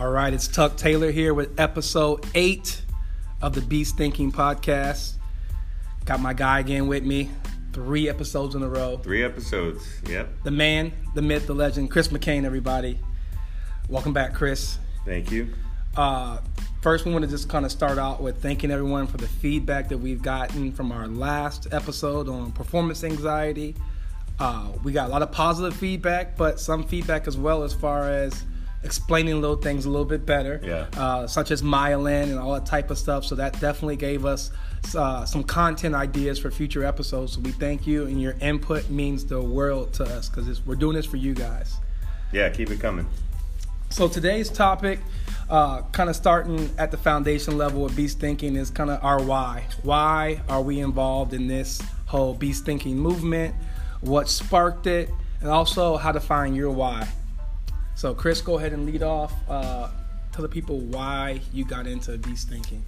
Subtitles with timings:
[0.00, 2.80] All right, it's Tuck Taylor here with episode eight
[3.42, 5.16] of the Beast Thinking podcast.
[6.06, 7.28] Got my guy again with me,
[7.74, 8.96] three episodes in a row.
[8.96, 9.86] Three episodes.
[10.08, 10.44] Yep.
[10.44, 12.98] The man, the myth, the legend, Chris McCain, everybody.
[13.90, 14.78] Welcome back, Chris.
[15.04, 15.48] Thank you.
[15.94, 16.38] Uh,
[16.80, 19.90] first, we want to just kind of start out with thanking everyone for the feedback
[19.90, 23.76] that we've gotten from our last episode on performance anxiety.
[24.38, 28.08] Uh, we got a lot of positive feedback, but some feedback as well as far
[28.08, 28.46] as
[28.82, 30.86] explaining little things a little bit better, Yeah.
[30.98, 33.24] uh, such as myelin and all that type of stuff.
[33.24, 34.50] So that definitely gave us
[34.96, 37.34] uh, some content ideas for future episodes.
[37.34, 40.96] So we thank you, and your input means the world to us because we're doing
[40.96, 41.76] this for you guys.
[42.32, 43.06] Yeah, keep it coming.
[43.90, 45.00] So today's topic,
[45.50, 49.20] uh, kind of starting at the foundation level of beast thinking, is kind of our
[49.22, 49.64] why.
[49.82, 53.54] Why are we involved in this whole beast thinking movement?
[54.00, 55.10] What sparked it,
[55.40, 57.06] and also how to find your why.
[58.00, 59.34] So, Chris, go ahead and lead off.
[59.46, 59.90] Uh,
[60.32, 62.82] tell the people why you got into beast thinking.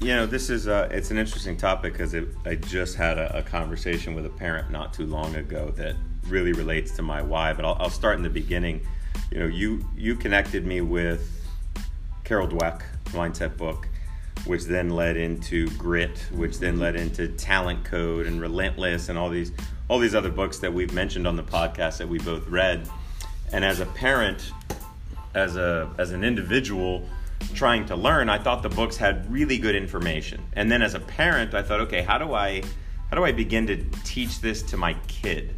[0.00, 2.14] You know, this is uh, it's an interesting topic because
[2.46, 5.96] I just had a, a conversation with a parent not too long ago that
[6.28, 7.52] really relates to my why.
[7.52, 8.80] But I'll, I'll start in the beginning.
[9.30, 11.30] You know, you you connected me with
[12.24, 13.86] Carol Dweck mindset book,
[14.46, 19.28] which then led into Grit, which then led into Talent Code and Relentless and all
[19.28, 19.52] these
[19.88, 22.88] all these other books that we've mentioned on the podcast that we both read.
[23.52, 24.52] And as a parent,
[25.34, 27.08] as a as an individual
[27.54, 30.42] trying to learn, I thought the books had really good information.
[30.54, 32.62] And then as a parent, I thought, okay, how do I
[33.10, 35.54] how do I begin to teach this to my kid?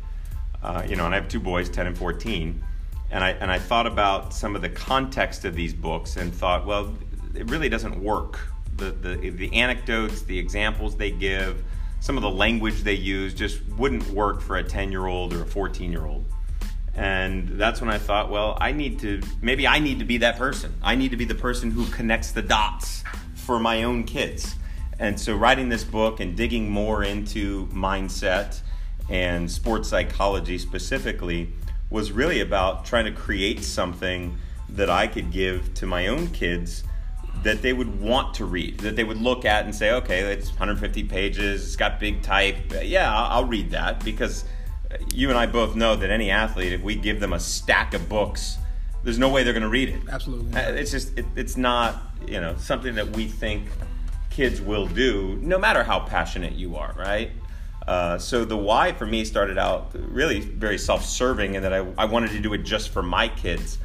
[0.62, 2.62] Uh, you know, and I have two boys, ten and fourteen,
[3.10, 6.66] and I and I thought about some of the context of these books and thought,
[6.66, 6.94] well,
[7.34, 8.38] it really doesn't work.
[8.76, 11.64] The the the anecdotes, the examples they give,
[12.00, 15.42] some of the language they use just wouldn't work for a ten year old or
[15.42, 16.24] a fourteen year old.
[17.00, 20.36] And that's when I thought, well, I need to, maybe I need to be that
[20.36, 20.74] person.
[20.82, 24.54] I need to be the person who connects the dots for my own kids.
[24.98, 28.60] And so, writing this book and digging more into mindset
[29.08, 31.54] and sports psychology specifically
[31.88, 34.36] was really about trying to create something
[34.68, 36.84] that I could give to my own kids
[37.44, 40.50] that they would want to read, that they would look at and say, okay, it's
[40.50, 42.58] 150 pages, it's got big type.
[42.82, 44.44] Yeah, I'll read that because
[45.14, 48.08] you and I both know that any athlete, if we give them a stack of
[48.08, 48.58] books,
[49.02, 50.02] there's no way they're going to read it.
[50.10, 50.54] Absolutely.
[50.54, 53.68] Uh, It's just, it, it's not, you know, something that we think
[54.30, 57.30] kids will do, no matter how passionate you are, right?
[57.86, 62.04] Uh, so the why for me started out really very self-serving, in that I, I
[62.04, 63.78] wanted to do it just for my kids.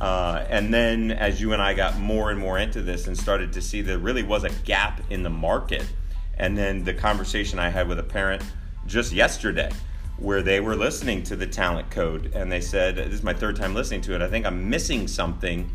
[0.00, 3.52] Uh, and then as you and I got more and more into this and started
[3.54, 5.84] to see there really was a gap in the market,
[6.38, 8.42] and then the conversation I had with a parent
[8.86, 9.70] just yesterday
[10.20, 13.56] where they were listening to the talent code and they said, This is my third
[13.56, 14.22] time listening to it.
[14.22, 15.70] I think I'm missing something.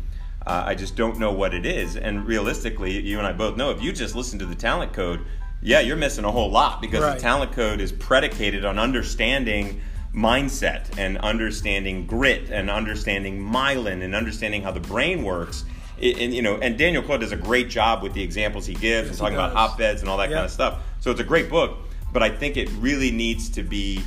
[0.46, 1.96] Uh, I just don't know what it is.
[1.96, 5.20] And realistically, you and I both know if you just listen to the talent code,
[5.60, 7.14] yeah, you're missing a whole lot because Right.
[7.16, 9.80] the talent code is predicated on understanding
[10.14, 15.64] mindset and understanding grit and understanding myelin and understanding how the brain works.
[16.00, 18.74] I- And, you know, and Daniel Coyle does a great job with the examples he
[18.74, 20.36] gives and talking about hotbeds and all that Yeah.
[20.36, 20.74] kind of stuff.
[21.00, 21.78] So it's a great book,
[22.12, 24.00] but I think it really needs to be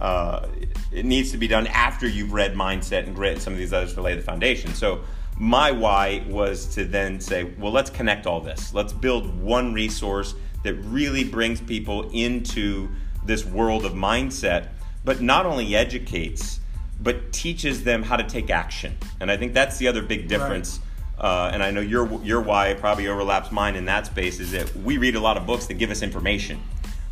[0.00, 0.46] uh,
[0.92, 3.72] it needs to be done after you've read Mindset and Grit and some of these
[3.72, 4.74] others to lay the foundation.
[4.74, 5.00] So
[5.36, 8.72] my why was to then say, well, let's connect all this.
[8.74, 12.88] Let's build one resource that really brings people into
[13.24, 14.68] this world of mindset,
[15.04, 16.60] but not only educates,
[17.00, 18.96] but teaches them how to take action.
[19.20, 20.80] And I think that's the other big difference.
[21.18, 24.74] Uh, and I know your your why probably overlaps mine in that space is that
[24.76, 26.60] we read a lot of books that give us information.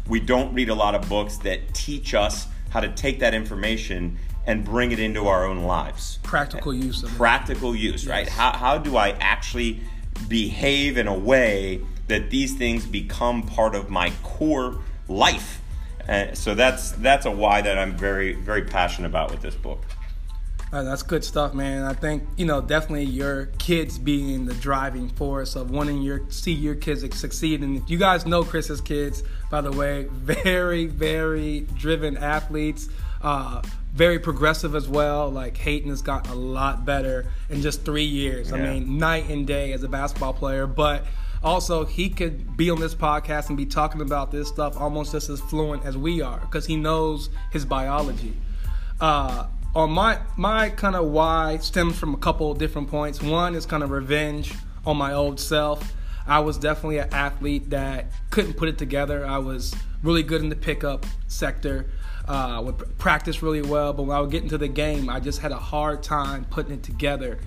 [0.08, 4.18] We don't read a lot of books that teach us how to take that information
[4.46, 6.18] and bring it into our own lives.
[6.22, 7.16] Practical use of it.
[7.16, 8.24] Practical use, right?
[8.24, 8.34] Yes.
[8.34, 9.80] How, how do I actually
[10.26, 15.60] behave in a way that these things become part of my core life?
[16.08, 19.84] Uh, so that's that's a why that I'm very very passionate about with this book.
[20.72, 21.82] Uh, that's good stuff, man.
[21.82, 26.52] I think you know definitely your kids being the driving force of wanting your see
[26.52, 27.62] your kids succeed.
[27.62, 32.88] And if you guys know Chris's kids, by the way, very very driven athletes,
[33.20, 33.60] uh,
[33.92, 35.28] very progressive as well.
[35.28, 38.50] Like Hayden has gotten a lot better in just three years.
[38.50, 41.04] I mean, night and day as a basketball player, but.
[41.44, 45.28] Also, he could be on this podcast and be talking about this stuff almost just
[45.28, 48.32] as fluent as we are because he knows his biology
[49.00, 53.22] uh, on my my kind of why stems from a couple different points.
[53.22, 54.54] One is kind of revenge
[54.86, 55.94] on my old self.
[56.26, 59.26] I was definitely an athlete that couldn't put it together.
[59.26, 61.90] I was really good in the pickup sector,
[62.28, 65.20] uh, would pr- practice really well, but when I would get into the game, I
[65.20, 67.38] just had a hard time putting it together.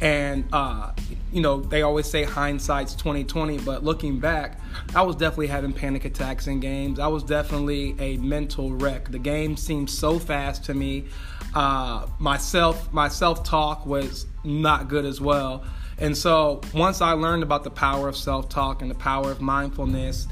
[0.00, 0.92] And uh,
[1.32, 4.60] you know, they always say hindsight's 2020, but looking back,
[4.94, 6.98] I was definitely having panic attacks in games.
[6.98, 9.10] I was definitely a mental wreck.
[9.10, 11.06] The game seemed so fast to me.
[11.54, 15.64] Uh, myself, my self talk was not good as well.
[15.98, 19.40] And so once I learned about the power of self talk and the power of
[19.40, 20.26] mindfulness,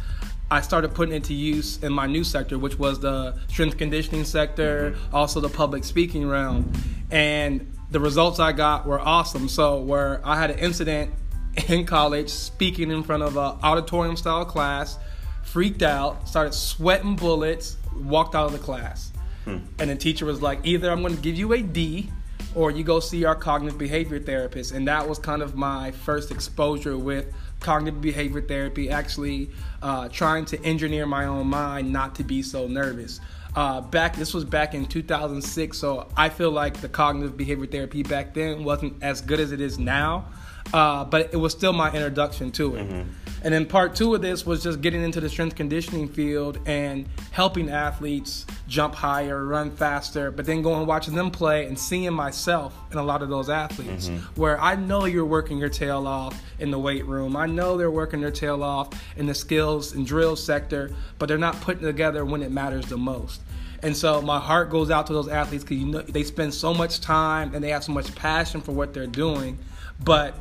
[0.51, 4.25] I started putting it to use in my new sector, which was the strength conditioning
[4.25, 5.15] sector, mm-hmm.
[5.15, 6.73] also the public speaking realm.
[7.11, 9.49] And the results I got were awesome.
[9.49, 11.13] So, where I had an incident
[11.69, 14.99] in college speaking in front of an auditorium style class,
[15.43, 19.12] freaked out, started sweating bullets, walked out of the class.
[19.44, 19.59] Hmm.
[19.79, 22.11] And the teacher was like, either I'm going to give you a D
[22.55, 24.73] or you go see our cognitive behavior therapist.
[24.73, 29.50] And that was kind of my first exposure with cognitive behavior therapy, actually
[29.81, 33.21] uh, trying to engineer my own mind not to be so nervous.
[33.55, 38.03] Uh, back this was back in 2006, so I feel like the cognitive behavior therapy
[38.03, 40.27] back then wasn't as good as it is now,
[40.73, 42.88] uh, but it was still my introduction to it.
[42.88, 43.11] Mm-hmm.
[43.44, 47.09] And then part two of this was just getting into the strength conditioning field and
[47.32, 52.12] helping athletes jump higher, run faster, but then going and watching them play and seeing
[52.12, 54.41] myself in a lot of those athletes mm-hmm.
[54.41, 57.37] where I know you're working your tail off in the weight room.
[57.37, 61.37] I know they're working their tail off in the skills and drill sector, but they're
[61.37, 63.41] not putting together when it matters the most.
[63.82, 66.73] And so my heart goes out to those athletes because you know they spend so
[66.73, 69.58] much time and they have so much passion for what they're doing,
[70.05, 70.37] but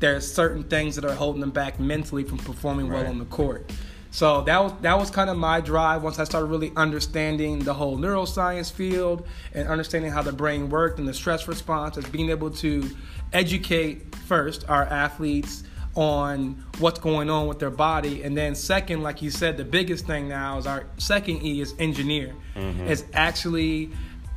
[0.00, 3.02] there's certain things that are holding them back mentally from performing right.
[3.02, 3.70] well on the court.
[4.14, 7.74] So that was that was kind of my drive once I started really understanding the
[7.74, 12.30] whole neuroscience field and understanding how the brain worked and the stress response as being
[12.30, 12.88] able to
[13.32, 15.64] educate first our athletes
[15.96, 20.06] on what's going on with their body and then second like you said the biggest
[20.06, 22.86] thing now is our second E is engineer mm-hmm.
[22.86, 23.90] is actually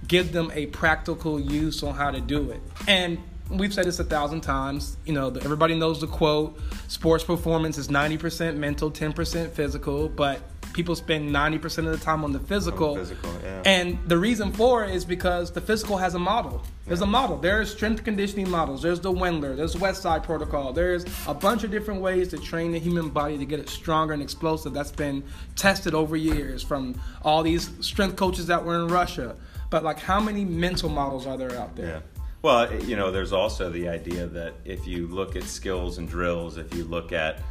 [0.08, 3.20] give them a practical use on how to do it and
[3.50, 4.98] we've said this a thousand times.
[5.06, 10.10] You know, everybody knows the quote: "Sports performance is ninety percent mental, ten percent physical."
[10.10, 10.42] But
[10.74, 12.96] people spend ninety percent of the time on the physical.
[12.96, 13.62] physical yeah.
[13.66, 16.64] And the reason for it is because the physical has a model.
[16.86, 17.06] There's yeah.
[17.06, 17.38] a model.
[17.38, 18.82] There's strength conditioning models.
[18.82, 19.56] There's the Wendler.
[19.56, 20.74] There's West Side Protocol.
[20.74, 24.14] There's a bunch of different ways to train the human body to get it stronger
[24.14, 24.74] and explosive.
[24.74, 25.24] That's been
[25.56, 29.36] tested over years from all these strength coaches that were in Russia.
[29.70, 31.88] But like, how many mental models are there out there?
[31.88, 32.17] Yeah.
[32.42, 36.58] Well, you know, there's also the idea that if you look at skills and drills,
[36.58, 37.42] if you look at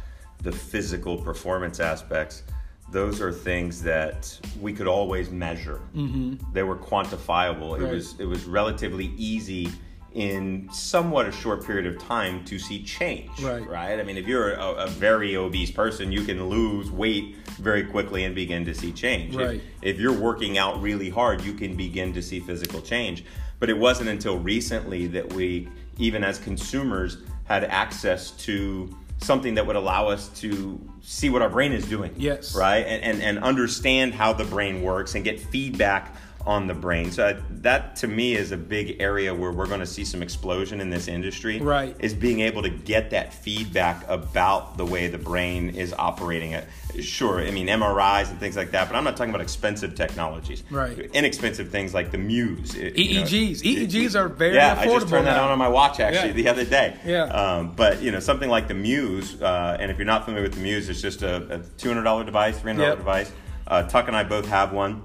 [0.41, 2.43] the physical performance aspects,
[2.89, 5.81] those are things that we could always measure.
[5.95, 6.53] Mm-hmm.
[6.53, 7.73] They were quantifiable.
[7.73, 7.81] Right.
[7.81, 9.69] It was it was relatively easy
[10.13, 13.29] in somewhat a short period of time to see change.
[13.41, 13.67] Right.
[13.67, 13.99] Right.
[13.99, 18.23] I mean, if you're a, a very obese person, you can lose weight very quickly
[18.23, 19.35] and begin to see change.
[19.35, 19.61] Right.
[19.81, 23.25] If, if you're working out really hard, you can begin to see physical change.
[23.59, 25.67] But it wasn't until recently that we,
[25.97, 31.49] even as consumers, had access to something that would allow us to see what our
[31.49, 32.13] brain is doing.
[32.17, 32.55] Yes.
[32.55, 32.85] Right?
[32.85, 36.15] And, and, and understand how the brain works and get feedback
[36.47, 37.11] on the brain.
[37.11, 40.79] So that to me is a big area where we're going to see some explosion
[40.79, 41.59] in this industry.
[41.59, 41.95] Right.
[41.99, 46.53] Is being able to get that feedback about the way the brain is operating.
[46.53, 46.65] It
[47.01, 50.63] sure, I mean MRIs and things like that, but I'm not talking about expensive technologies.
[50.71, 50.97] Right.
[50.97, 52.73] Inexpensive things like the Muse.
[52.73, 53.63] EEGs.
[53.63, 54.79] You know, EEGs are very yeah, affordable.
[54.79, 56.33] I just turned that on on my watch actually yeah.
[56.33, 56.97] the other day.
[57.05, 57.23] Yeah.
[57.23, 60.55] Um, but you know something like the Muse, uh, and if you're not familiar with
[60.55, 62.97] the Muse, it's just a, a $200 device, $300 yep.
[62.97, 63.31] device.
[63.67, 65.03] Uh, Tuck and I both have one.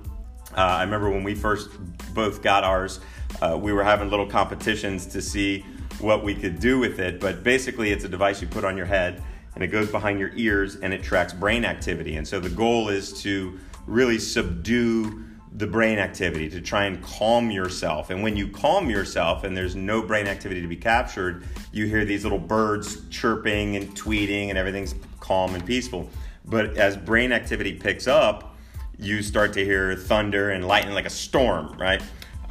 [0.56, 1.70] Uh, I remember when we first
[2.14, 3.00] both got ours,
[3.40, 5.64] uh, we were having little competitions to see
[5.98, 7.20] what we could do with it.
[7.20, 9.22] But basically, it's a device you put on your head
[9.54, 12.16] and it goes behind your ears and it tracks brain activity.
[12.16, 17.50] And so the goal is to really subdue the brain activity to try and calm
[17.50, 18.08] yourself.
[18.10, 22.04] And when you calm yourself and there's no brain activity to be captured, you hear
[22.04, 26.08] these little birds chirping and tweeting and everything's calm and peaceful.
[26.46, 28.51] But as brain activity picks up,
[28.98, 32.02] you start to hear thunder and lightning like a storm, right?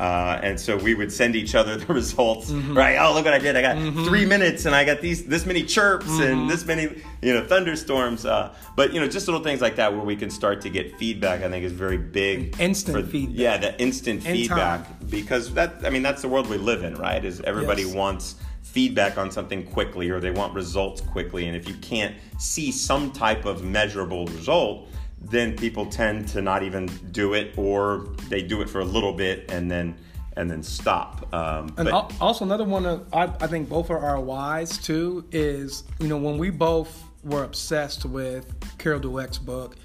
[0.01, 2.75] Uh, and so we would send each other the results, mm-hmm.
[2.75, 2.98] right?
[2.98, 3.55] Oh, look what I did!
[3.55, 4.03] I got mm-hmm.
[4.05, 6.24] three minutes, and I got these this many chirps mm-hmm.
[6.24, 8.25] and this many you know thunderstorms.
[8.25, 10.98] Uh, but you know, just little things like that where we can start to get
[10.98, 11.43] feedback.
[11.43, 12.60] I think is very big.
[12.60, 13.38] Instant for, feedback.
[13.38, 14.98] Yeah, the instant in feedback time.
[15.07, 17.24] because that I mean that's the world we live in, right?
[17.24, 17.93] Is everybody yes.
[17.93, 22.71] wants feedback on something quickly or they want results quickly, and if you can't see
[22.71, 24.88] some type of measurable result
[25.22, 29.13] then people tend to not even do it or they do it for a little
[29.13, 29.96] bit and then
[30.38, 31.32] and then stop.
[31.34, 35.25] Um, and but, also another one of I, I think both of our whys too
[35.32, 39.75] is you know when we both were obsessed with Carol Dweck's book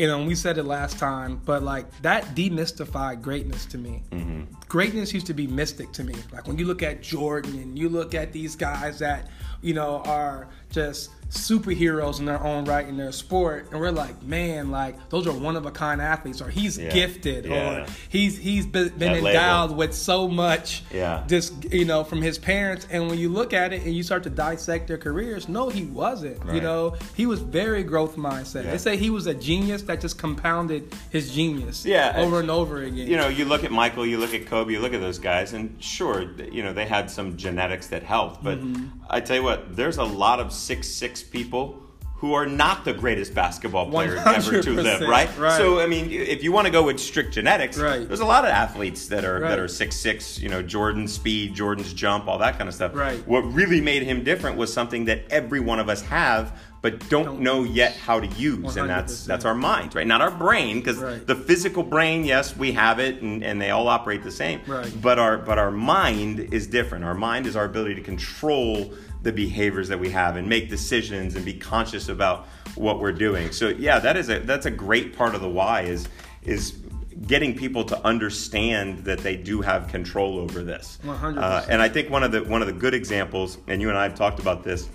[0.00, 4.02] you know, we said it last time, but like that demystified greatness to me.
[4.12, 4.44] Mm-hmm.
[4.66, 6.14] Greatness used to be mystic to me.
[6.32, 9.28] Like when you look at Jordan and you look at these guys that,
[9.60, 14.20] you know, are just superheroes in their own right in their sport and we're like
[14.24, 16.90] man like those are one of a kind athletes or he's yeah.
[16.90, 17.84] gifted yeah.
[17.84, 22.36] or he's he's been, been endowed with so much yeah just you know from his
[22.36, 25.68] parents and when you look at it and you start to dissect their careers no
[25.68, 26.56] he wasn't right.
[26.56, 28.72] you know he was very growth mindset yeah.
[28.72, 32.82] they say he was a genius that just compounded his genius yeah over and over
[32.82, 35.20] again you know you look at michael you look at kobe you look at those
[35.20, 38.88] guys and sure you know they had some genetics that helped but mm-hmm.
[39.08, 41.82] i tell you what there's a lot of six six people
[42.20, 45.30] who are not the greatest basketball players ever to live, right?
[45.38, 45.56] right?
[45.56, 48.06] So I mean, if you want to go with strict genetics, right.
[48.06, 49.48] there's a lot of athletes that are right.
[49.48, 52.94] that are six six, you know, Jordan's speed, Jordan's jump, all that kind of stuff.
[52.94, 53.26] Right.
[53.26, 57.24] What really made him different was something that every one of us have, but don't,
[57.24, 58.80] don't know yet how to use, 100%.
[58.80, 60.06] and that's that's our mind, right?
[60.06, 61.26] Not our brain, because right.
[61.26, 64.60] the physical brain, yes, we have it, and, and they all operate the same.
[64.66, 64.90] Right.
[65.00, 67.04] But our but our mind is different.
[67.04, 71.34] Our mind is our ability to control the behaviors that we have and make decisions
[71.36, 73.52] and be conscious about what we're doing.
[73.52, 76.08] So yeah, that is a that's a great part of the why is
[76.42, 76.80] is
[77.26, 80.98] getting people to understand that they do have control over this.
[81.06, 83.98] Uh, and I think one of the one of the good examples, and you and
[83.98, 84.88] I have talked about this.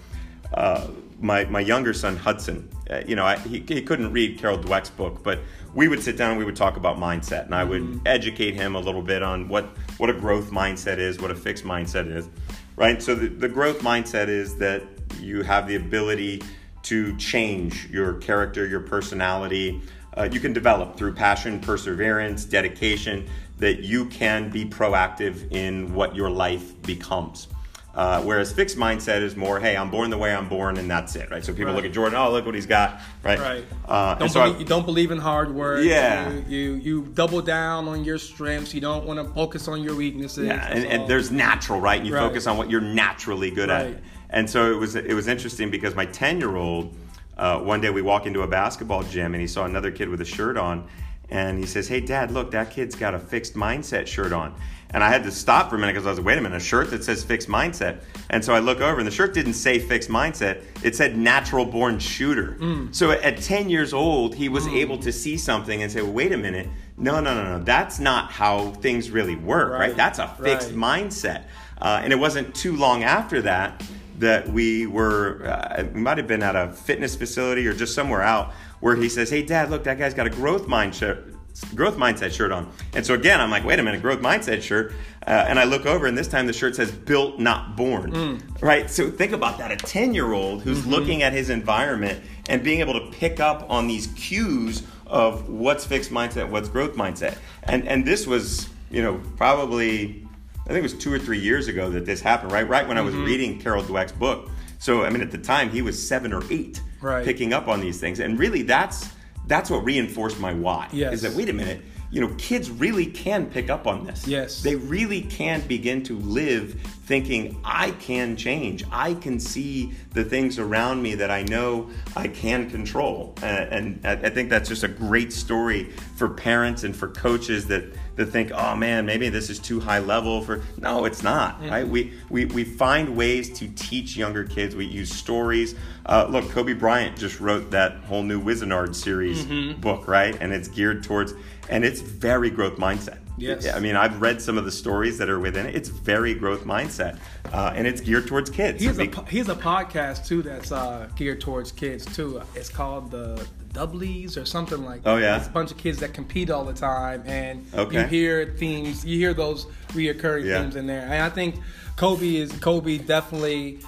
[0.53, 0.87] Uh,
[1.19, 4.89] my my younger son Hudson, uh, you know, I, he, he couldn't read Carol Dweck's
[4.89, 5.39] book, but
[5.73, 8.07] we would sit down and we would talk about mindset, and I would mm-hmm.
[8.07, 9.65] educate him a little bit on what
[9.97, 12.27] what a growth mindset is, what a fixed mindset is
[12.75, 13.01] right?
[13.01, 14.83] So the, the growth mindset is that
[15.19, 16.43] you have the ability
[16.83, 19.81] to change your character, your personality.
[20.15, 26.15] Uh, you can develop through passion, perseverance, dedication, that you can be proactive in what
[26.15, 27.47] your life becomes.
[27.95, 31.15] Uh, whereas fixed mindset is more, hey, I'm born the way I'm born, and that's
[31.15, 31.45] it, right?
[31.45, 31.75] So people right.
[31.75, 33.39] look at Jordan, oh, look what he's got, right?
[33.39, 33.65] Right.
[33.87, 35.81] Uh, don't so believe, you don't believe in hard work.
[35.81, 36.29] Yeah.
[36.29, 38.73] You, you, you double down on your strengths.
[38.73, 40.47] You don't want to focus on your weaknesses.
[40.47, 41.97] Yeah, and, and, there's natural, right?
[41.99, 42.19] And you right.
[42.19, 43.95] focus on what you're naturally good right.
[43.95, 44.01] at.
[44.29, 46.93] And so it was it was interesting because my ten year old,
[47.37, 50.19] uh, one day we walk into a basketball gym and he saw another kid with
[50.19, 50.85] a shirt on,
[51.29, 54.53] and he says, "Hey, Dad, look, that kid's got a fixed mindset shirt on."
[54.95, 56.55] And I had to stop for a minute because I was like, wait a minute,
[56.55, 57.99] a shirt that says fixed mindset.
[58.29, 61.65] And so I look over and the shirt didn't say fixed mindset, it said natural
[61.65, 62.55] born shooter.
[62.61, 62.95] Mm.
[62.95, 64.77] So at 10 years old, he was mm.
[64.77, 67.99] able to see something and say, well, wait a minute, no, no, no, no, that's
[67.99, 69.79] not how things really work, right?
[69.79, 69.97] right?
[69.97, 71.03] That's a fixed right.
[71.09, 71.43] mindset.
[71.77, 73.83] Uh, and it wasn't too long after that
[74.19, 78.21] that we were, uh, we might have been at a fitness facility or just somewhere
[78.21, 81.34] out where he says, hey, dad, look, that guy's got a growth mindset
[81.73, 82.71] growth mindset shirt on.
[82.93, 84.93] And so again, I'm like, wait a minute, growth mindset shirt.
[85.25, 88.61] Uh, and I look over, and this time the shirt says "built, not born." Mm.
[88.61, 88.89] Right.
[88.91, 90.91] So think about that: a ten year old who's mm-hmm.
[90.91, 95.83] looking at his environment and being able to pick up on these cues of what's
[95.83, 97.37] fixed mindset, what's growth mindset.
[97.63, 100.27] And and this was, you know, probably
[100.65, 102.51] I think it was two or three years ago that this happened.
[102.51, 102.67] Right.
[102.67, 103.25] Right when I was mm-hmm.
[103.25, 104.51] reading Carol Dweck's book.
[104.77, 107.25] So I mean, at the time he was seven or eight, right.
[107.25, 109.09] picking up on these things, and really that's
[109.47, 110.89] that's what reinforced my why.
[110.91, 111.13] Yes.
[111.13, 114.27] Is that wait a minute, you know, kids really can pick up on this.
[114.27, 114.61] Yes.
[114.61, 118.83] They really can begin to live thinking, I can change.
[118.91, 123.35] I can see the things around me that I know I can control.
[123.41, 127.83] Uh, and I think that's just a great story for parents and for coaches that,
[128.15, 130.63] that think, oh man, maybe this is too high level for.
[130.77, 131.87] No, it's not, right?
[131.87, 134.75] We, we, we find ways to teach younger kids.
[134.75, 135.75] We use stories.
[136.05, 139.79] Uh, look, Kobe Bryant just wrote that whole new Wizenard series mm-hmm.
[139.81, 140.37] book, right?
[140.39, 141.33] And it's geared towards,
[141.69, 143.19] and it's very growth mindset.
[143.37, 143.67] Yes.
[143.67, 145.75] I mean, I've read some of the stories that are within it.
[145.75, 147.19] It's very growth mindset,
[147.51, 148.79] uh, and it's geared towards kids.
[148.79, 152.41] He has, a, he has a podcast too that's uh, geared towards kids too.
[152.55, 153.45] It's called the,
[153.75, 155.03] the or something like.
[155.03, 155.09] That.
[155.11, 155.37] Oh yeah.
[155.37, 158.01] It's a bunch of kids that compete all the time, and okay.
[158.01, 159.05] you hear themes.
[159.05, 160.61] You hear those reoccurring yeah.
[160.61, 161.55] themes in there, and I think
[161.95, 163.79] Kobe is Kobe definitely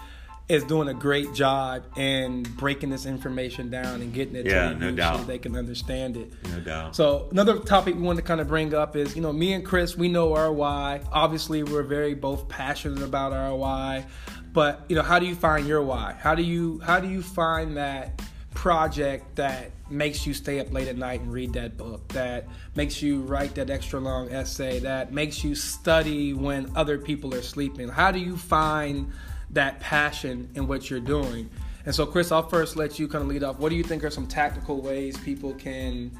[0.49, 4.75] is doing a great job in breaking this information down and getting it yeah, to
[4.75, 5.17] no doubt.
[5.17, 6.31] so they can understand it.
[6.49, 6.95] No doubt.
[6.95, 9.65] So another topic we want to kind of bring up is, you know, me and
[9.65, 11.01] Chris, we know our why.
[11.11, 14.05] Obviously, we're very both passionate about our why,
[14.53, 16.15] but you know, how do you find your why?
[16.17, 18.21] How do you how do you find that
[18.53, 23.01] project that makes you stay up late at night and read that book, that makes
[23.01, 27.87] you write that extra long essay, that makes you study when other people are sleeping?
[27.87, 29.11] How do you find
[29.51, 31.49] that passion in what you're doing.
[31.85, 33.59] And so, Chris, I'll first let you kind of lead off.
[33.59, 36.11] What do you think are some tactical ways people can,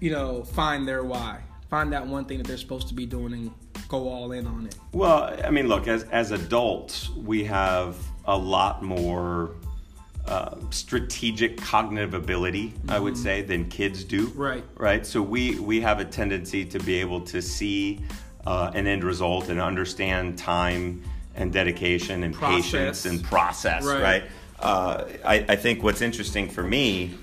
[0.00, 3.32] you know, find their why, find that one thing that they're supposed to be doing,
[3.32, 3.50] and
[3.88, 4.76] go all in on it?
[4.92, 9.56] Well, I mean, look, as as adults, we have a lot more
[10.26, 12.90] uh, strategic cognitive ability, mm-hmm.
[12.90, 13.22] I would mm-hmm.
[13.22, 14.26] say, than kids do.
[14.34, 14.64] Right.
[14.76, 15.06] Right.
[15.06, 18.00] So we we have a tendency to be able to see
[18.46, 21.02] uh, an end result and understand time
[21.34, 22.72] and dedication and process.
[22.72, 23.84] patience and process.
[23.84, 24.02] Right.
[24.02, 24.24] right?
[24.58, 27.14] Uh, I, I think what's interesting for me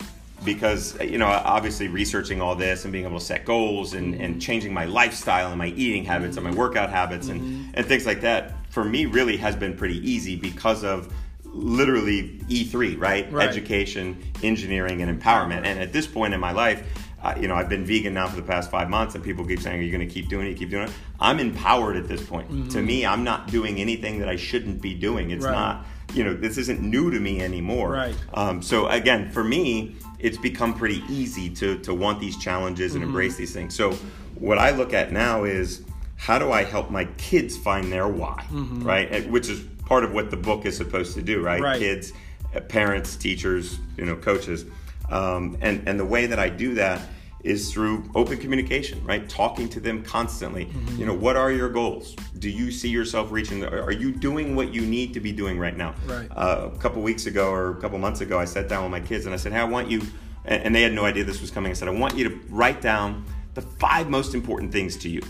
[0.45, 4.41] because you know obviously researching all this and being able to set goals and, and
[4.41, 7.72] changing my lifestyle and my eating habits and my workout habits and, mm-hmm.
[7.74, 11.13] and things like that for me really has been pretty easy because of
[11.53, 13.31] literally E3, right?
[13.31, 13.48] right?
[13.48, 15.65] Education, engineering, and empowerment.
[15.65, 16.83] And at this point in my life,
[17.22, 19.62] uh, you know, I've been vegan now for the past five months, and people keep
[19.62, 20.50] saying, "Are you going to keep doing it?
[20.51, 22.51] You Keep doing it." I'm empowered at this point.
[22.51, 22.69] Mm-hmm.
[22.69, 25.31] To me, I'm not doing anything that I shouldn't be doing.
[25.31, 25.53] It's right.
[25.53, 27.91] not, you know, this isn't new to me anymore.
[27.91, 28.15] Right.
[28.33, 33.01] Um, so again, for me, it's become pretty easy to to want these challenges and
[33.01, 33.12] mm-hmm.
[33.12, 33.74] embrace these things.
[33.74, 33.93] So
[34.36, 35.83] what I look at now is
[36.17, 38.83] how do I help my kids find their why, mm-hmm.
[38.83, 39.29] right?
[39.29, 41.62] Which is part of what the book is supposed to do, right?
[41.62, 41.80] right.
[41.80, 42.13] Kids,
[42.56, 44.66] uh, parents, teachers, you know, coaches,
[45.10, 47.02] um, and and the way that I do that
[47.44, 49.28] is through open communication, right?
[49.28, 50.66] Talking to them constantly.
[50.66, 50.98] Mm-hmm.
[50.98, 52.16] You know, what are your goals?
[52.40, 53.60] Do you see yourself reaching?
[53.60, 55.94] The, are you doing what you need to be doing right now?
[56.06, 56.28] Right.
[56.32, 59.06] Uh, a couple weeks ago or a couple months ago, I sat down with my
[59.06, 60.02] kids and I said, "Hey, I want you,"
[60.46, 61.70] and they had no idea this was coming.
[61.70, 63.25] I said, "I want you to write down
[63.56, 65.22] the five most important things to you."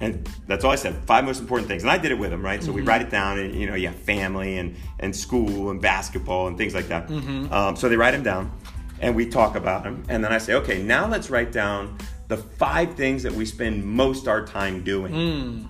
[0.00, 0.94] And that's all I said.
[1.06, 1.82] Five most important things.
[1.82, 2.62] And I did it with them, right?
[2.62, 2.76] So mm-hmm.
[2.76, 6.58] we write it down, and you know, yeah, family and and school and basketball and
[6.58, 7.08] things like that.
[7.08, 7.52] Mm-hmm.
[7.52, 8.52] Um, so they write them down,
[9.00, 10.04] and we talk about them.
[10.08, 11.96] And then I say, okay, now let's write down
[12.28, 15.12] the five things that we spend most our time doing.
[15.12, 15.68] Mm.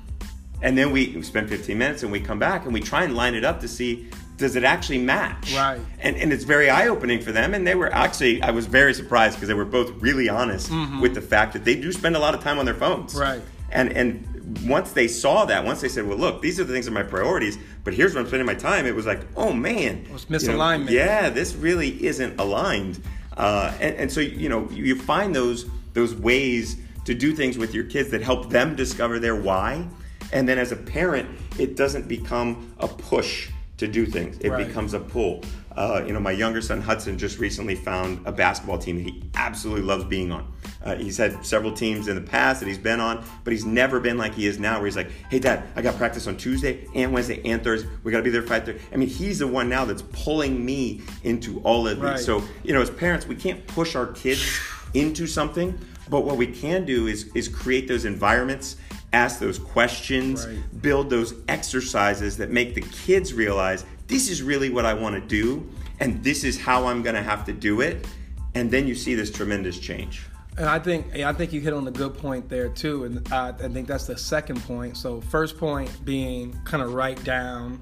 [0.62, 3.34] And then we spend 15 minutes, and we come back and we try and line
[3.34, 5.54] it up to see does it actually match?
[5.54, 5.80] Right.
[6.00, 7.54] And, and it's very eye opening for them.
[7.54, 11.00] And they were actually, I was very surprised because they were both really honest mm-hmm.
[11.00, 13.14] with the fact that they do spend a lot of time on their phones.
[13.14, 13.40] Right.
[13.70, 16.86] And and once they saw that, once they said, "Well, look, these are the things
[16.86, 18.86] that are my priorities," but here's where I'm spending my time.
[18.86, 23.02] It was like, "Oh man, it was misalignment." You know, yeah, this really isn't aligned.
[23.36, 27.74] Uh, and, and so you know, you find those those ways to do things with
[27.74, 29.88] your kids that help them discover their why.
[30.32, 33.48] And then as a parent, it doesn't become a push
[33.78, 34.38] to do things.
[34.38, 34.66] It right.
[34.66, 35.42] becomes a pull.
[35.76, 39.22] Uh, you know, my younger son Hudson just recently found a basketball team that he
[39.34, 40.50] absolutely loves being on.
[40.82, 44.00] Uh, he's had several teams in the past that he's been on, but he's never
[44.00, 46.86] been like he is now, where he's like, "Hey, Dad, I got practice on Tuesday
[46.94, 47.88] and Wednesday and Thursday.
[48.04, 48.80] We got to be there five thirty.
[48.92, 52.18] I mean, he's the one now that's pulling me into all of right.
[52.18, 54.58] So, you know, as parents, we can't push our kids
[54.94, 58.76] into something, but what we can do is is create those environments
[59.12, 60.82] ask those questions, right.
[60.82, 65.20] build those exercises that make the kids realize this is really what I want to
[65.20, 65.68] do
[66.00, 68.06] and this is how I'm going to have to do it.
[68.54, 70.26] And then you see this tremendous change.
[70.56, 73.48] And I think I think you hit on a good point there too, and I,
[73.48, 74.96] I think that's the second point.
[74.96, 77.78] So first point being kind of write down,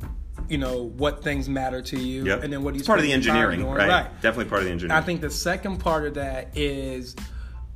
[0.49, 2.43] you know, what things matter to you, yep.
[2.43, 2.81] and then what do you.
[2.81, 3.89] It's part of the engineering, right?
[3.89, 4.23] right?
[4.23, 5.01] Definitely part of the engineering.
[5.01, 7.15] I think the second part of that is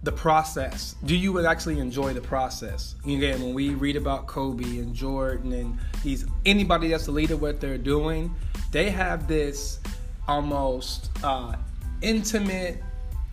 [0.03, 0.95] the process.
[1.05, 2.95] Do you actually enjoy the process?
[3.05, 7.61] Again, when we read about Kobe and Jordan and these anybody that's a leader, what
[7.61, 8.35] they're doing,
[8.71, 9.81] they have this
[10.29, 11.57] almost uh,
[12.01, 12.83] intimate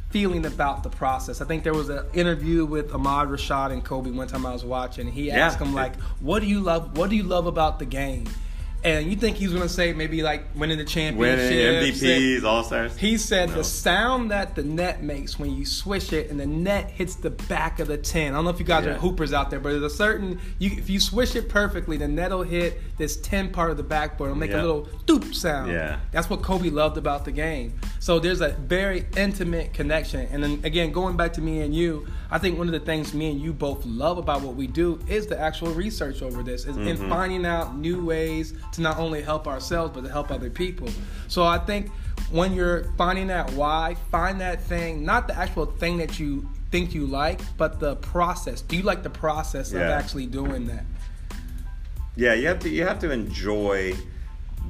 [0.10, 1.42] feeling about the process.
[1.42, 4.64] I think there was an interview with Ahmad Rashad and Kobe one time I was
[4.64, 5.12] watching.
[5.12, 5.68] He asked yeah.
[5.68, 6.98] him like, "What do you love?
[6.98, 8.26] What do you love about the game?"
[8.86, 12.64] And you think he's going to say maybe like winning the championship, winning MVPs, All
[12.64, 12.96] Stars.
[12.96, 13.56] He said no.
[13.56, 17.32] the sound that the net makes when you swish it and the net hits the
[17.32, 18.34] back of the tin.
[18.34, 18.92] I don't know if you guys yeah.
[18.92, 22.08] are hoopers out there, but there's a certain you, if you swish it perfectly, the
[22.08, 24.30] net will hit this tin part of the backboard.
[24.30, 25.72] It'll make a little doop sound.
[25.72, 27.74] Yeah, that's what Kobe loved about the game.
[28.06, 30.28] So there's a very intimate connection.
[30.32, 33.16] And then again, going back to me and you, I think one of the things
[33.16, 36.66] me and you both love about what we do is the actual research over this,
[36.66, 36.88] is mm-hmm.
[36.88, 40.88] in finding out new ways to not only help ourselves but to help other people.
[41.30, 41.90] So I think
[42.30, 46.94] when you're finding that why, find that thing, not the actual thing that you think
[46.94, 48.62] you like, but the process.
[48.62, 49.80] Do you like the process yeah.
[49.80, 50.86] of actually doing that?
[52.16, 53.96] Yeah, you have to you have to enjoy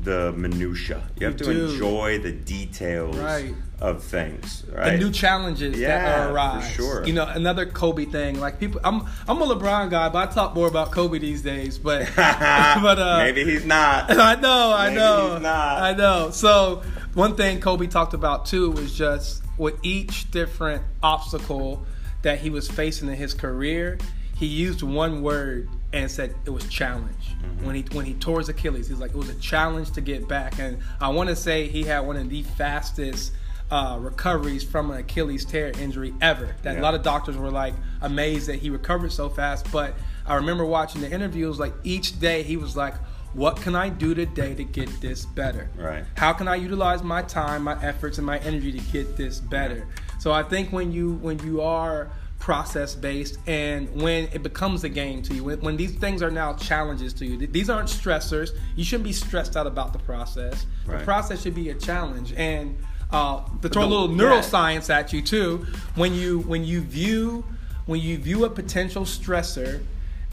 [0.05, 1.03] the minutia.
[1.19, 1.65] You have you to do.
[1.65, 3.53] enjoy the details right.
[3.81, 4.63] of things.
[4.71, 4.91] Right?
[4.91, 6.71] The new challenges yeah, that arise.
[6.71, 7.05] Sure.
[7.05, 8.39] You know, another Kobe thing.
[8.39, 11.77] Like people, I'm I'm a LeBron guy, but I talk more about Kobe these days.
[11.77, 14.09] But but uh, maybe he's not.
[14.17, 15.81] I know, I maybe know, he's not.
[15.81, 16.29] I know.
[16.31, 16.83] So
[17.15, 21.85] one thing Kobe talked about too was just with each different obstacle
[22.21, 23.97] that he was facing in his career,
[24.35, 27.29] he used one word and said it was challenge.
[27.29, 27.65] Mm-hmm.
[27.65, 30.27] When he when he tore his Achilles, he's like it was a challenge to get
[30.27, 30.59] back.
[30.59, 33.31] And I want to say he had one of the fastest
[33.71, 36.55] uh, recoveries from an Achilles tear injury ever.
[36.63, 36.81] That yeah.
[36.81, 39.71] a lot of doctors were like amazed that he recovered so fast.
[39.71, 42.95] But I remember watching the interviews, like each day he was like,
[43.33, 45.69] what can I do today to get this better?
[45.77, 46.03] Right.
[46.17, 49.87] How can I utilize my time, my efforts, and my energy to get this better?
[50.19, 52.09] So I think when you when you are
[52.45, 56.29] process based and when it becomes a game to you when, when, these things are
[56.29, 60.67] now challenges to you these aren't stressors you shouldn't be stressed out about the process
[60.85, 60.99] right.
[60.99, 62.77] the process should be a challenge and
[63.09, 64.99] uh, to throw a little neuroscience yeah.
[64.99, 67.43] at you too when you when you view
[67.87, 69.83] when you view a potential stressor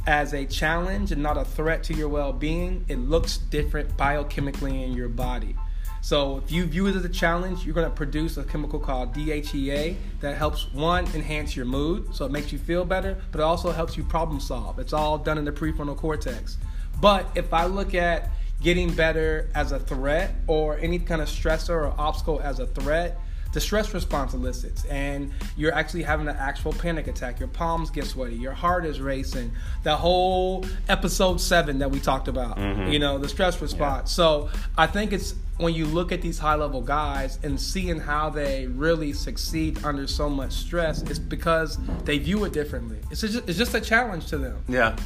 [0.07, 4.93] as a challenge and not a threat to your well-being it looks different biochemically in
[4.93, 5.57] your body
[6.03, 9.15] so if you view it as a challenge, you're going to produce a chemical called
[9.15, 13.45] DHEA that helps one enhance your mood, so it makes you feel better, but it
[13.45, 14.81] also helps you problem solve.
[14.81, 16.59] It's all done in the prefrontal cortex.
[17.01, 21.71] But if I look at getting better as a threat or any kind of stressor
[21.71, 23.17] or obstacle as a threat,
[23.53, 27.39] the stress response elicits and you're actually having an actual panic attack.
[27.39, 32.29] Your palms get sweaty your heart is racing the whole episode 7 that we talked
[32.29, 32.91] about mm-hmm.
[32.91, 34.11] you know the stress response.
[34.11, 34.15] Yeah.
[34.15, 38.29] so i think it's when you look at these high level guys and seeing how
[38.31, 42.99] they really succeed under so much stress it's because they view it differently.
[43.11, 44.65] It's just, it's just a challenge to them.
[44.69, 44.97] Yeah.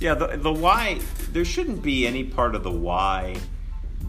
[0.00, 1.00] Yeah the, the why
[1.32, 3.36] there shouldn't be any part of the why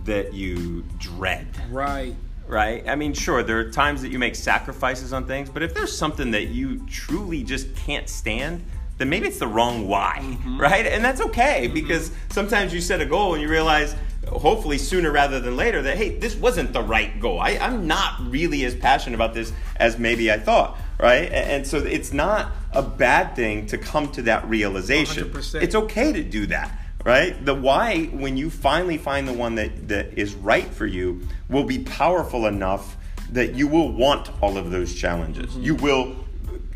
[0.05, 1.47] that you dread.
[1.69, 2.15] Right
[2.49, 2.83] right?
[2.89, 5.95] I mean, sure, there are times that you make sacrifices on things, but if there's
[5.95, 8.65] something that you truly just can't stand,
[8.97, 10.59] then maybe it's the wrong why, mm-hmm.
[10.59, 10.85] right?
[10.85, 11.73] And that's okay mm-hmm.
[11.73, 13.95] because sometimes you set a goal and you realize,
[14.27, 17.39] hopefully sooner rather than later, that hey, this wasn't the right goal.
[17.39, 21.31] I, I'm not really as passionate about this as maybe I thought, right?
[21.31, 25.29] And so it's not a bad thing to come to that realization.
[25.29, 25.61] 100%.
[25.61, 26.77] It's okay to do that
[27.09, 27.43] right?
[27.43, 31.63] The why, when you finally find the one that, that is right for you, will
[31.63, 32.97] be powerful enough
[33.31, 35.47] that you will want all of those challenges.
[35.47, 35.63] Mm-hmm.
[35.63, 36.15] You will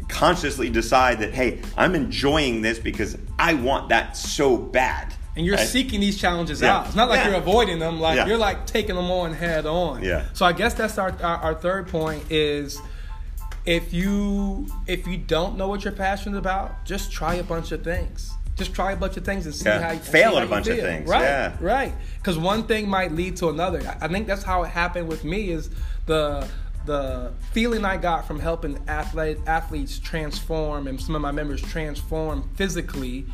[0.08, 5.13] consciously decide that, hey, I'm enjoying this because I want that so bad.
[5.36, 5.67] And you're right?
[5.67, 6.78] seeking these challenges yeah.
[6.78, 6.88] out.
[6.88, 7.30] It's not like yeah.
[7.30, 8.00] you're avoiding them.
[8.00, 8.26] Like yeah.
[8.26, 10.04] you're like taking them on head on.
[10.04, 10.26] Yeah.
[10.34, 12.80] So I guess that's our, our, our third point is
[13.65, 17.84] if you if you don't know what you're passionate about, just try a bunch of
[17.84, 19.82] things just try a bunch of things and see yeah.
[19.82, 21.10] how you fail at a bunch of things.
[21.10, 21.58] Right, yeah.
[21.60, 21.94] right.
[22.18, 23.82] Because one thing might lead to another.
[24.00, 25.50] I think that's how it happened with me.
[25.50, 25.70] Is
[26.06, 26.48] the
[26.86, 32.50] the feeling I got from helping athlete, athletes transform and some of my members transform
[32.56, 33.26] physically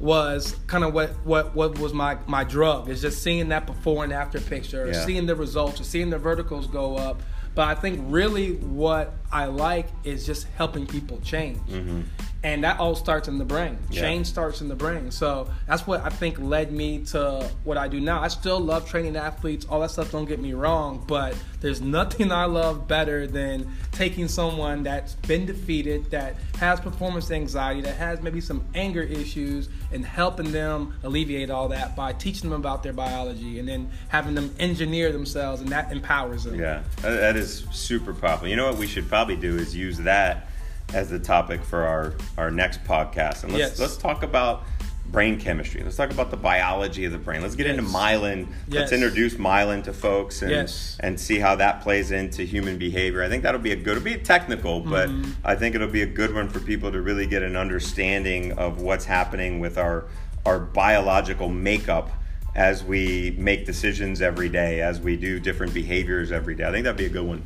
[0.00, 4.04] was kind of what, what, what was my, my drug is just seeing that before
[4.04, 5.04] and after picture, yeah.
[5.04, 7.20] seeing the results, or seeing the verticals go up.
[7.54, 11.58] But I think really what I like is just helping people change.
[11.68, 12.02] Mm-hmm
[12.44, 13.78] and that all starts in the brain.
[13.90, 14.02] Yeah.
[14.02, 15.10] Change starts in the brain.
[15.10, 18.20] So that's what I think led me to what I do now.
[18.20, 22.30] I still love training athletes, all that stuff, don't get me wrong, but there's nothing
[22.30, 28.20] I love better than taking someone that's been defeated, that has performance anxiety, that has
[28.20, 32.92] maybe some anger issues, and helping them alleviate all that by teaching them about their
[32.92, 36.60] biology and then having them engineer themselves, and that empowers them.
[36.60, 38.48] Yeah, that is super powerful.
[38.48, 40.48] You know what we should probably do is use that
[40.92, 43.44] as the topic for our, our next podcast.
[43.44, 43.80] And let's yes.
[43.80, 44.64] let's talk about
[45.06, 45.82] brain chemistry.
[45.82, 47.42] Let's talk about the biology of the brain.
[47.42, 47.78] Let's get yes.
[47.78, 48.48] into myelin.
[48.68, 48.80] Yes.
[48.80, 50.96] Let's introduce myelin to folks and yes.
[51.00, 53.22] and see how that plays into human behavior.
[53.22, 53.96] I think that'll be a good.
[53.96, 55.32] It'll be technical, but mm-hmm.
[55.44, 58.80] I think it'll be a good one for people to really get an understanding of
[58.80, 60.06] what's happening with our
[60.44, 62.10] our biological makeup
[62.54, 66.64] as we make decisions every day, as we do different behaviors every day.
[66.64, 67.44] I think that'd be a good one.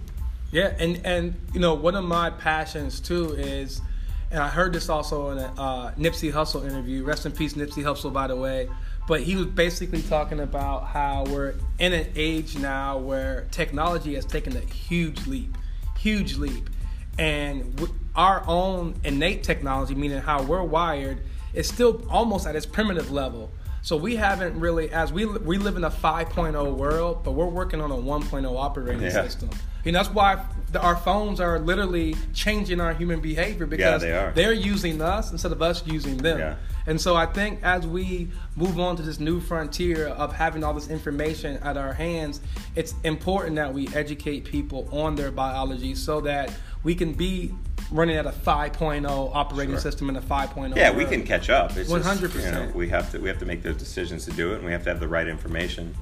[0.51, 3.81] Yeah, and and you know one of my passions too is,
[4.31, 7.05] and I heard this also in a uh, Nipsey Hussle interview.
[7.05, 8.69] Rest in peace, Nipsey Hussle, by the way.
[9.07, 14.27] But he was basically talking about how we're in an age now where technology has
[14.27, 15.57] taken a huge leap,
[15.99, 16.69] huge leap,
[17.19, 21.23] and our own innate technology, meaning how we're wired,
[21.55, 23.51] is still almost at its primitive level.
[23.88, 27.81] So we haven't really, as we we live in a 5.0 world, but we're working
[27.81, 29.09] on a 1.0 operating yeah.
[29.09, 29.48] system.
[29.87, 34.44] And that's why the, our phones are literally changing our human behavior because yeah, they
[34.44, 34.53] are.
[34.53, 36.38] using us instead of us using them.
[36.38, 36.57] Yeah.
[36.87, 40.74] And so I think as we move on to this new frontier of having all
[40.74, 42.42] this information at our hands,
[42.77, 47.55] it's important that we educate people on their biology so that we can be
[47.90, 49.81] running at a 5.0 operating sure.
[49.81, 50.96] system and a 5.0 yeah world.
[50.96, 53.46] we can catch up it's 100% just, you know, we have to we have to
[53.46, 55.94] make those decisions to do it and we have to have the right information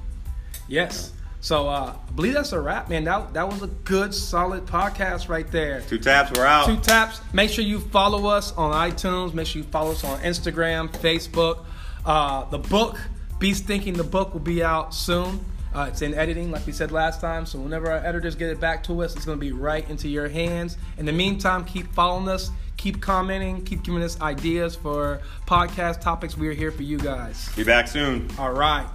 [0.67, 3.03] yes so uh, I believe that's a wrap, man.
[3.03, 5.81] That, that was a good, solid podcast right there.
[5.81, 6.65] Two taps, we're out.
[6.65, 7.21] Two taps.
[7.31, 9.33] Make sure you follow us on iTunes.
[9.33, 11.63] Make sure you follow us on Instagram, Facebook.
[12.05, 12.97] Uh, the book,
[13.39, 15.39] Beast Thinking, the book will be out soon.
[15.77, 17.45] Uh, it's in editing, like we said last time.
[17.45, 20.07] So whenever our editors get it back to us, it's going to be right into
[20.07, 20.75] your hands.
[20.97, 26.35] In the meantime, keep following us, keep commenting, keep giving us ideas for podcast topics.
[26.35, 27.55] We are here for you guys.
[27.55, 28.27] Be back soon.
[28.39, 28.87] All right.